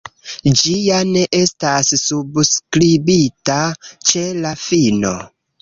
[0.61, 3.59] Ĝi ja ne estas subskribita
[4.11, 5.17] ĉe la fino.